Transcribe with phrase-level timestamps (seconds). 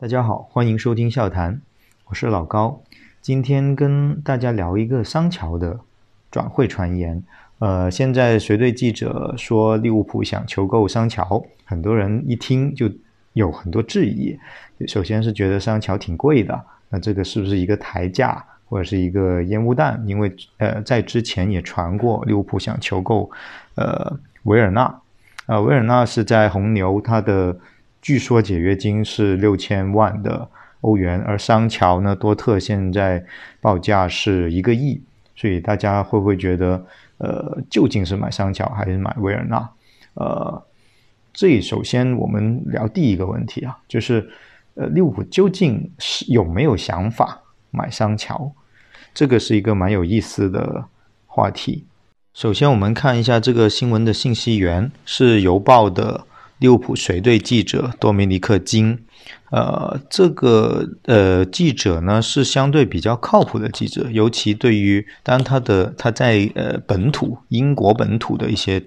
[0.00, 1.60] 大家好，欢迎收听笑谈，
[2.06, 2.80] 我是老高。
[3.20, 5.78] 今天跟大家聊一个桑乔的
[6.30, 7.22] 转会传言。
[7.58, 12.90] 呃，现在随队记者说利物浦想求购桑乔，很多人一听就
[13.34, 14.34] 有很多质疑。
[14.86, 16.58] 首先是觉得桑乔挺贵的，
[16.88, 20.02] 那这个是不是一个抬价或者是一个烟雾弹？
[20.06, 23.30] 因为呃，在之前也传过利物浦想求购
[23.74, 24.98] 呃维尔纳，
[25.44, 27.54] 呃维尔纳是在红牛，他的。
[28.02, 30.48] 据说解约金是六千万的
[30.80, 33.22] 欧元，而桑乔呢，多特现在
[33.60, 35.02] 报价是一个亿，
[35.36, 36.86] 所以大家会不会觉得，
[37.18, 39.68] 呃，究竟是买桑乔还是买维尔纳？
[40.14, 40.62] 呃，
[41.34, 44.30] 这首先我们聊第一个问题啊，就是，
[44.74, 48.50] 呃，利物浦究竟是有没有想法买桑乔？
[49.12, 50.86] 这个是一个蛮有意思的
[51.26, 51.84] 话题。
[52.32, 56.26] 首先，我们看一下这个新闻的信息源是邮报的。
[56.60, 58.96] 利物浦随队记者多米尼克金，
[59.50, 68.80] 呃，这个呃记者呢是相对比较靠谱的记者，尤其对于当他的他在呃本土英国本土的一些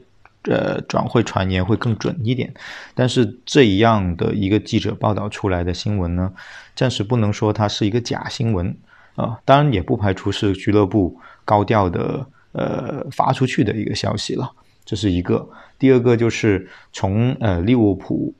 [0.43, 2.53] 呃转会传言会更准一点，
[2.95, 6.31] 但是这一样的一个记者报道出来的新闻呢，
[6.75, 8.75] 暂时不能说它是一个假新闻。
[9.15, 11.15] 啊，当然也不排除是俱乐部
[11.45, 14.51] 高调的呃发出去的一个消息了。
[14.85, 15.47] 这是一个，
[15.79, 18.33] 第二个就是从呃利物浦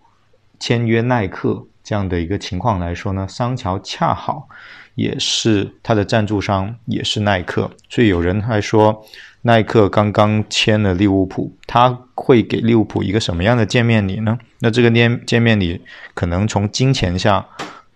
[0.59, 4.47] 签约耐克这样的一个情况来说呢，桑乔恰好
[4.95, 9.05] 也是他的赞助商，也是耐克，所以有人还说
[9.43, 14.37] 耐克刚刚签了利物浦，他会给利物浦一个什么样的见面礼呢？
[14.59, 15.81] 那这个见见面礼
[16.13, 17.45] 可能从金钱上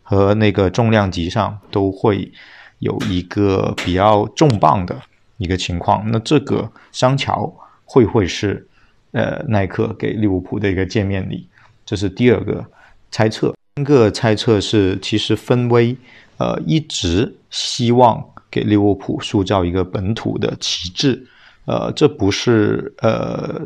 [0.03, 2.31] 和那个重量级上都会
[2.79, 5.01] 有一个比较重磅的
[5.37, 6.09] 一个情况。
[6.11, 7.53] 那这个桑乔。
[7.89, 8.67] 会不会是，
[9.13, 11.47] 呃，耐克给利物浦的一个见面礼？
[11.85, 12.63] 这是第二个
[13.09, 13.55] 猜测。
[13.75, 15.95] 第三个猜测是，其实芬威，
[16.37, 18.21] 呃，一直希望
[18.51, 21.25] 给利物浦塑造一个本土的旗帜。
[21.63, 23.65] 呃，这不是呃，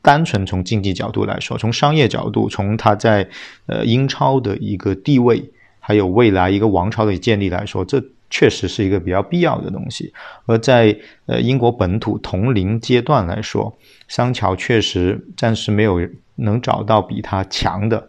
[0.00, 3.28] 单纯从竞技角度来说，从商业角度，从他在
[3.66, 5.44] 呃英超的一个地位，
[5.78, 8.02] 还有未来一个王朝的建立来说，这。
[8.30, 10.12] 确实是一个比较必要的东西，
[10.46, 10.96] 而在
[11.26, 13.76] 呃英国本土同龄阶段来说，
[14.06, 16.00] 桑乔确实暂时没有
[16.36, 18.08] 能找到比他强的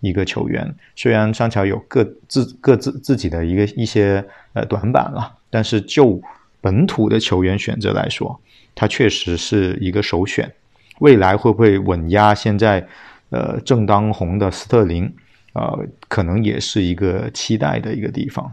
[0.00, 0.74] 一个球员。
[0.94, 4.22] 虽然桑乔有各自各自自己的一个一些
[4.52, 6.20] 呃短板了，但是就
[6.60, 8.38] 本土的球员选择来说，
[8.74, 10.52] 他确实是一个首选。
[11.00, 12.86] 未来会不会稳压现在
[13.30, 15.10] 呃正当红的斯特林？
[15.54, 18.50] 呃，可能也是一个期待的一个地方。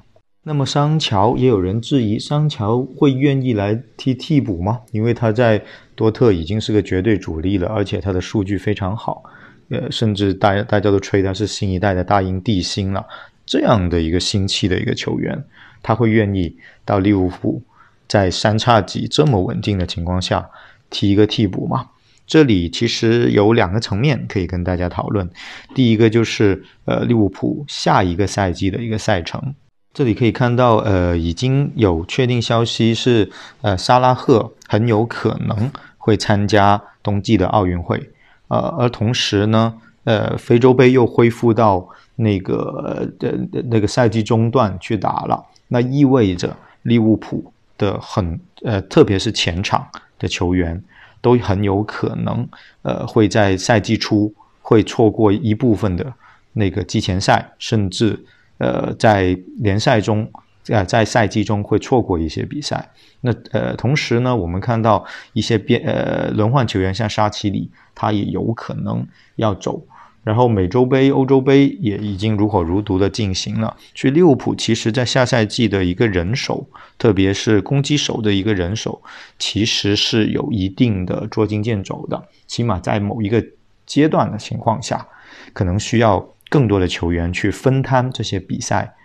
[0.50, 4.82] 那么桑乔也有人质疑，桑乔会愿意来踢替补吗？
[4.92, 9.22] 因为他在多特已经是个绝对主力了，而且他的数据非常好，
[9.70, 13.06] 呃，甚至大家大家都吹他是新一代的大英帝星了。
[13.46, 15.40] 这样的一个新气的一个球员，
[15.84, 17.62] 他会愿意到利物浦，
[18.08, 20.50] 在三叉戟这么稳定的情况下
[20.90, 21.86] 踢一个替补吗？
[22.26, 25.30] 这里其实有两个层面可以跟大家讨论。
[25.76, 29.54] 第一个就是呃，利物浦下一个赛季的一个赛程。
[30.00, 33.30] 这里可以看到，呃，已经有确定消息是，
[33.60, 38.10] 呃，沙拉赫很有可能会参加冬季的奥运会，
[38.48, 39.74] 呃，而同时呢，
[40.06, 43.38] 呃，非洲杯又恢复到那个的
[43.70, 49.86] 那个赛季中段去打了，那意味着利物浦的很呃，特别是前场
[50.18, 50.82] 的球员
[51.20, 52.48] 都很有可能，
[52.84, 56.14] 呃，会在赛季初会错过一部分的
[56.54, 58.18] 那个季前赛，甚至。
[58.60, 60.30] 呃，在联赛中，
[60.68, 62.92] 呃，在赛季中会错过一些比赛。
[63.22, 65.04] 那呃，同时呢，我们看到
[65.34, 69.06] 一些变呃轮换球员，像沙奇里，他也有可能
[69.38, 69.82] 要走。
[70.24, 73.76] 然后美洲杯、欧洲杯也已经如火如荼的进行了。
[73.96, 79.02] 所以利物浦其实在下赛季的一个人手，特别是攻击手的一个人手，
[79.40, 82.22] 其实是有一定的捉襟见肘的。
[82.46, 83.44] 起码在某一个
[83.86, 85.08] 阶段的情况下，
[85.54, 86.30] 可能需要。
[86.50, 88.96] 更多的球员去分摊这些比赛，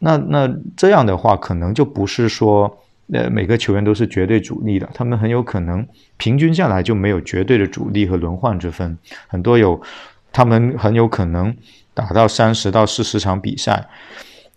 [0.00, 2.76] 那那这样的话，可能就不是说，
[3.12, 5.86] 呃，每个球员都是绝对主力的，他们很有可能
[6.16, 8.98] 平均下来就没有绝对的主力和轮换之分，
[9.28, 9.80] 很多有，
[10.32, 11.56] 他们很有可能
[11.94, 13.86] 打到三十到四十场比赛，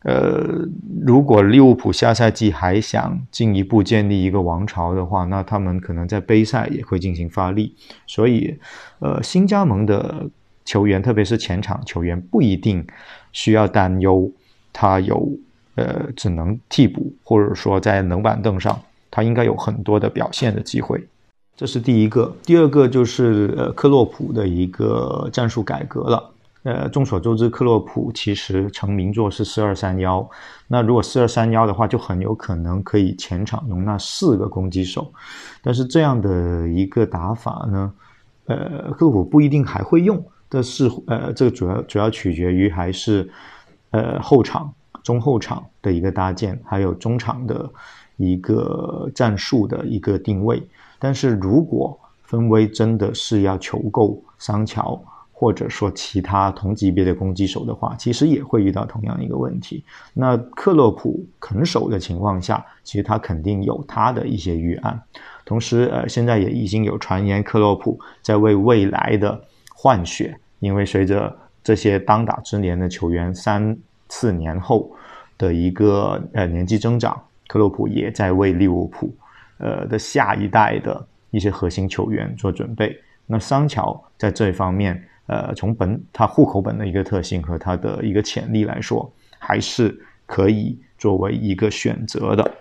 [0.02, 0.68] 呃，
[1.06, 7.76] 如果利物浦下赛季还想进一步建立一个王朝的话，那他们可能在杯赛也会进行发力，
[8.08, 8.58] 所以，
[8.98, 10.28] 呃，新加盟的。
[10.66, 12.86] 球员，特别是前场球员，不一定
[13.32, 14.30] 需要担忧
[14.74, 15.30] 他有
[15.76, 18.78] 呃只能替补，或者说在冷板凳上，
[19.10, 21.02] 他应该有很多的表现的机会。
[21.56, 22.36] 这是第一个。
[22.44, 26.32] 第二个就是呃克洛普的一个战术改革了。
[26.64, 30.28] 呃，众所周知，克洛普其实成名作是四二三幺。
[30.68, 35.14] 那如果四二三幺的话，就很有可能可以前场容纳四个攻击手。
[35.62, 37.94] 但是这样的一个打法呢，
[38.48, 40.22] 呃，克洛普不一定还会用。
[40.50, 43.30] 这是呃，这个主要主要取决于还是
[43.92, 47.70] 呃后场、中后场的一个搭建，还有中场的
[48.18, 50.62] 一个战术的一个定位。
[51.00, 55.02] 但是如果分威真的是要求购桑乔。
[55.38, 59.84] 或者说其他同级别的攻击手的话，其实也会遇到同样一个问题。
[60.14, 64.98] 那克洛普肯守的情况下，其实他肯定有他的一些预案。
[65.44, 69.44] 同时，呃，现在也已经有传言，克洛普在为未来的
[69.76, 73.78] 换血，因为随着这些当打之年的球员三
[74.10, 74.90] 四年后
[75.38, 79.14] 的一个呃年纪增长，克洛普也在为利物浦
[79.58, 82.98] 呃的下一代的一些核心球员做准备。
[83.28, 85.04] 那桑乔在这一方面。
[85.28, 92.52] 呃，从本他户口本的一个特性和他的一个潜力来说，还是可以作为一个选择的。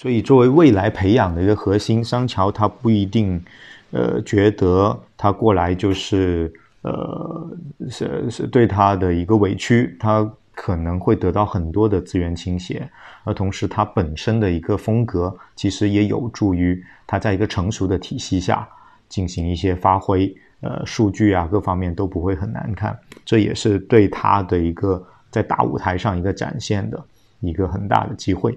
[0.00, 3.42] 所以，作为未来培养的一个核心，桑乔他不一定，
[3.90, 6.52] 呃，觉得他过来就是
[6.82, 7.50] 呃
[7.90, 10.24] 是是对他的一个委屈，他
[10.54, 12.88] 可能会得到很多的资源倾斜，
[13.24, 18.68] 而同时他本身的一个风格，其实也有助于他在一个成熟的体系下
[19.08, 20.32] 进行一些发挥。
[20.60, 27.04] 呃，数据啊，各方面都不会很难看，这也是对他的一个在大舞台上一个展现的
[27.40, 28.56] 一个很大的机会。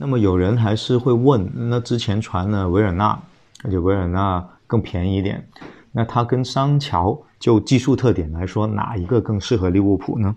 [0.00, 3.20] 那么有人还是会问，那之前传了维尔纳，
[3.62, 5.46] 而且维尔纳更便宜一点，
[5.92, 10.34] 那他跟桑乔就技术特点来说，哪一个更适合利物浦呢？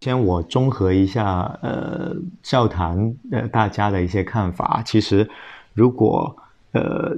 [0.00, 4.82] 先我综合一下，呃，教坛呃大家的一些看法。
[4.84, 5.26] 其实，
[5.72, 6.36] 如果
[6.72, 7.16] 呃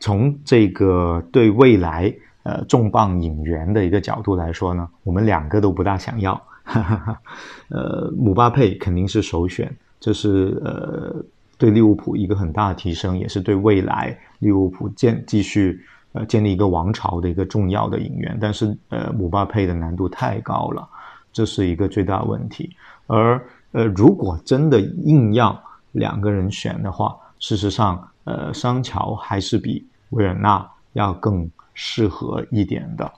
[0.00, 2.12] 从这个对未来。
[2.44, 6.40] 呃，重磅引援的一个角度来说呢，我们两个都不大想要。
[7.68, 11.24] 呃，姆巴佩肯定是首选，这是呃
[11.56, 15.80] 对利物浦一个很大的提升，也是对未来利物浦建继续
[16.12, 18.36] 呃建立一个王朝的一个重要的引援。
[18.40, 20.88] 但是呃，姆巴佩的难度太高了，
[21.32, 22.74] 这是一个最大问题。
[23.06, 25.60] 而呃，如果真的硬要
[25.92, 31.50] 两个人选的话，事实上呃，桑乔还是比维尔纳要更。
[31.80, 33.08] 适合一点的，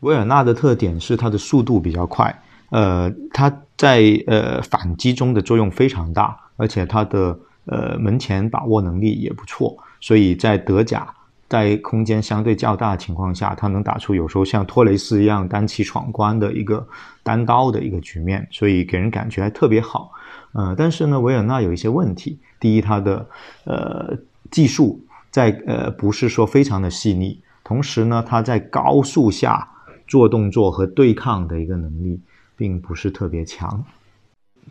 [0.00, 2.34] 维尔纳的特点是他的速度比较快，
[2.70, 11.12] 呃，他在呃反击中的作用非常大，而且他的呃门前把握能力也不错，所以在德甲
[11.48, 16.86] 在空间相对较大的情况下，他能打出有时候像托雷斯一样单骑闯关的一个
[17.22, 20.10] 单刀的一个局面，所以给人感觉还特别好。
[20.52, 23.26] 呃，但是呢，维尔纳有一些问题，第一，他的
[23.64, 24.16] 呃
[24.50, 27.40] 技术在呃不是说非常的细腻。
[27.64, 29.68] 同时呢，他在高速下
[30.06, 32.20] 做动作和对抗的一个能力
[32.56, 33.84] 并不是特别强，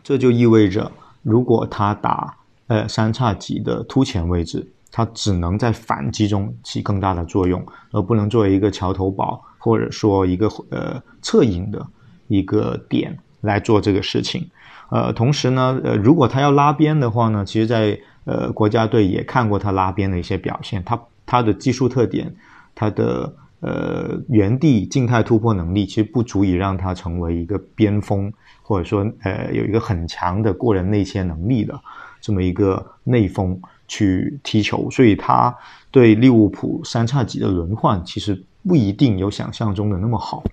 [0.02, 0.90] 这就意味着，
[1.22, 2.36] 如果他打
[2.66, 11.86] 呃三叉戟的突前位置，他只能在反击中起更大的作用，而不能作为一个桥头堡或者说一个呃侧影的
[12.28, 14.48] 一个点来做这个事情。
[14.90, 22.34] 呃，同时呢，呃，如果他要拉边的话呢，其实，在呃国家队也看过他拉边的一些表现，他他的技术特点。
[22.76, 23.32] 他的
[23.64, 28.30] 呃原地静态突破能力其实不足以让他成为一个边锋，
[28.62, 31.80] 或者说呃有一个很强的过人内切能力的
[32.20, 35.56] 这么一个内锋去踢球，所以他
[35.90, 40.44] 对利物浦三叉戟的轮换其实不一定有想象中的那么好。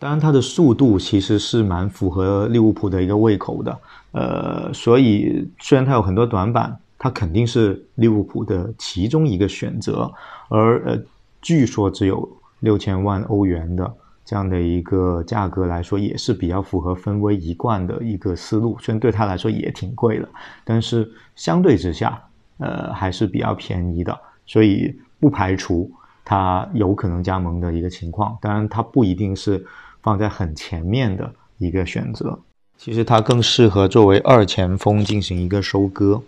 [0.00, 3.78] 当然，他的速度其实是蛮符合利物浦的一个胃口的，
[4.12, 10.12] 呃，所以虽然他有很多短板，他肯定是利物浦的其中一个选择，
[10.48, 10.98] 而呃。
[11.44, 12.26] 据说只有
[12.60, 18.78] 六千万欧元的这样的一个价格来说，也是比较符合分威一贯的一个思路。
[18.80, 20.26] 虽然对他来说也挺贵的，
[20.64, 22.18] 但是相对之下，
[22.56, 24.18] 呃，还是比较便宜的。
[24.46, 25.90] 所以不排除
[26.24, 28.38] 他有可能加盟的一个情况。
[28.40, 29.62] 当然，他不一定是
[30.00, 32.38] 放在很前面的一个选择。
[32.78, 36.22] 其实他更适合作为二前锋进行一个收割。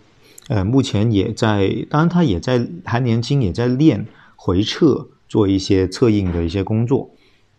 [0.48, 4.06] 呃，目前也在，当然他也在还年轻，也在练。
[4.46, 7.10] 回撤做一些策应的一些工作，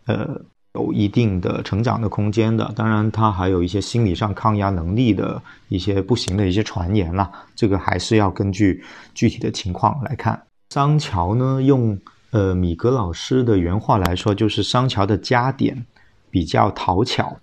[0.05, 0.39] 呃，
[0.73, 2.71] 有一定的成长的空间的。
[2.77, 7.29] 当然，他还有一些心理上抗压能力的一些不行的一些传言啦。
[7.57, 8.81] 这个还是要根据
[9.13, 10.41] 具体的情况来看。
[10.69, 11.99] 桑乔呢，用
[12.31, 15.85] 呃米格老师的原话来说，就是桑乔的加点
[16.31, 17.37] 比较讨巧，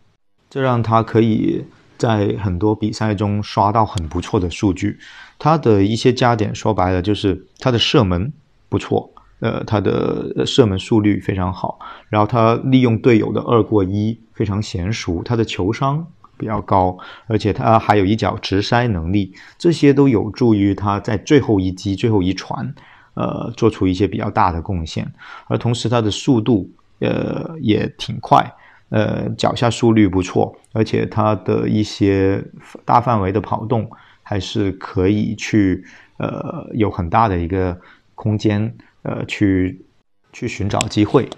[0.48, 1.62] 这让他可以
[1.98, 4.98] 在很多比赛中刷到很不错的数据。
[5.38, 8.32] 他的一些加点说白了就是他的射门
[8.70, 9.10] 不错。
[9.40, 16.06] 呃，他的射门速率非常好，然后他利用队友的二过一非常娴熟，他的球商
[16.38, 22.74] 比较高，而且他还有一脚直塞能力，这些都有助于他在最后一击、最后一传，
[23.14, 25.12] 呃，做出一些比较大的贡献。
[25.46, 28.50] 而同时，他的速度呃也挺快，
[28.88, 32.42] 呃，脚下速率不错，而且他的一些
[32.84, 33.88] 大范围的跑动
[34.22, 35.84] 还是可以去
[36.16, 37.78] 呃有很大的一个
[38.14, 38.74] 空间。
[39.04, 39.84] 呃，去
[40.32, 41.28] 去寻找机会，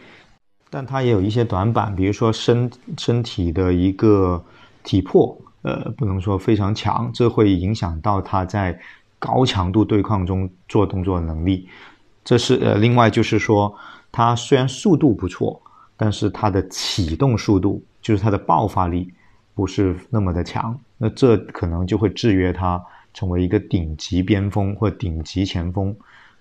[0.71, 4.43] 但他也有一些短板，比如说身身体的一个
[4.85, 8.79] 体魄，呃，不能说非常强，这会影响到他在
[9.19, 11.69] 高强度对抗中做动作的能力。
[12.25, 13.75] 这是呃，另外就是说，
[14.13, 15.61] 他虽然速度不错，
[15.97, 19.13] 但是他的启动速度，就是他的爆发力
[19.55, 22.81] 不是那么的强，那这可能就会制约他
[23.13, 25.93] 成为一个顶级边锋或顶级前锋。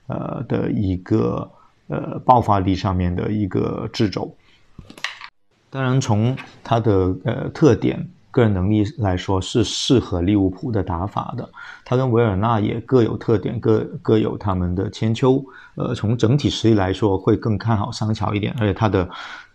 [0.07, 1.50] 呃的一个
[1.88, 4.35] 呃爆发力上面的一个掣肘，
[5.69, 11.50] 当然从他的呃特点、个人能力来说是适合利物浦的打法的。
[11.83, 15.43] 他跟维尔纳也各有特点，各各有他们的千秋。
[15.75, 19.09] 呃，从整体实力来说，会更看好桑乔一点，而且他的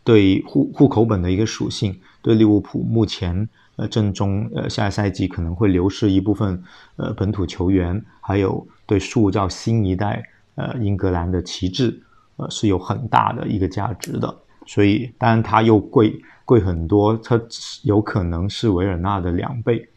[0.04, 6.62] 对户户口本的一个属性，对利物浦目前呃阵中呃下赛季可能会流失一部分
[6.96, 10.22] 呃本土球员，还有对塑造新一代。
[10.60, 12.02] 呃，英格兰的旗帜，
[12.36, 14.36] 呃，是有很大的一个价值的，
[14.66, 17.40] 所以当然它又贵贵很多，它
[17.82, 19.88] 有可能是维尔纳的两倍，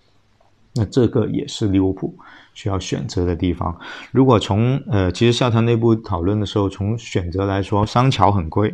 [0.74, 2.16] 那这个也是利物浦
[2.54, 3.78] 需要选择的地方。
[4.12, 8.74] 如果从呃，其实校团内部讨论的时候，从选择来说，桑乔很贵，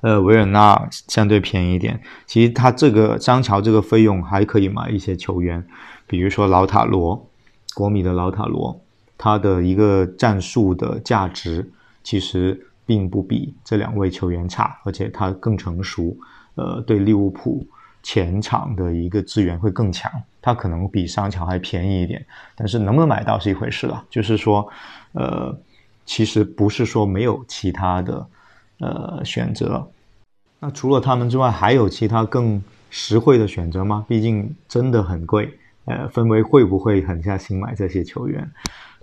[0.00, 2.02] 呃，维尔纳相对便宜一点。
[2.26, 5.64] 其实他这个桑乔这个费用还可以买一些球员，
[6.08, 7.28] 比如说老塔罗，
[7.76, 8.80] 国米的老塔罗。
[9.18, 11.68] 他的一个战术的价值
[12.02, 16.16] 其实并不比这两位球员差，而且他更成熟，
[16.54, 17.66] 呃，对利物浦
[18.02, 20.10] 前场的一个资源会更强。
[20.40, 24.02] 他可能比桑乔还便宜一点，但是能不能买到是一回事了。
[24.08, 24.66] 就是说，
[25.12, 25.54] 呃，
[26.06, 28.26] 其实不是说没有其他的
[28.78, 29.90] 呃选择。
[30.60, 34.06] 那除了他们之外，还有其他更实惠的选择吗？
[34.08, 35.58] 毕竟真的很贵。
[35.84, 38.50] 呃，分为会不会狠下心买这些球员？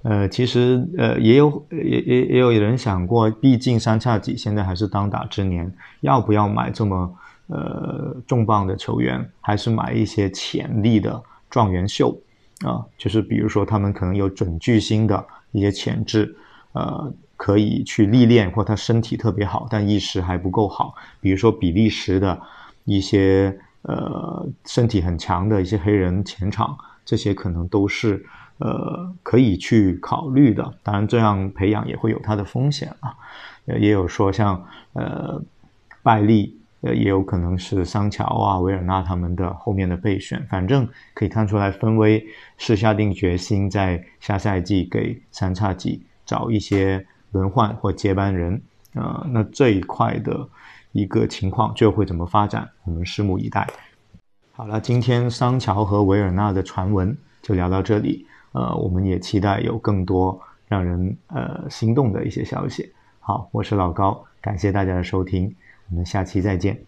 [0.07, 11.19] 呃，其实呃也有也也也有人想过，毕竟三叉戟现在还是当打之年，要不要买这么呃重磅的球员，还是买一些潜力的
[11.49, 12.15] 状元秀
[12.63, 12.85] 啊？
[12.99, 16.35] 就是比如说他们可能有准巨星的一些潜质，
[16.73, 20.93] 呃，可以去历练，或他身体特别好，但意识还不够好。
[21.19, 22.39] 比如说比利时的
[22.83, 28.23] 一些呃身体很强的一些黑人前场，这些可能都是。
[28.57, 33.13] 呃，可以去考虑的，当然这样培养也会有它的风险啊。
[33.65, 35.41] 也有说像呃
[36.01, 40.45] 拜利，呃也有可能是桑乔啊、维尔纳他们的后面的备选。
[40.49, 42.25] 反正可以看出来，芬威
[42.57, 48.61] 是下定决心在下赛季给三叉戟找一些轮换或接班人。
[48.93, 50.47] 呃，那这一块的
[50.93, 53.67] 一个情况就会怎么发展，我们拭目以待。
[54.53, 58.25] 好了，今天桑乔和维尔纳的传闻就聊到这里。
[58.55, 62.89] 呃，我们也期待有更多让人呃心动的一些消息。
[63.19, 65.53] 好，我是老高，感谢大家的收听，
[65.89, 66.79] 我们下期再见。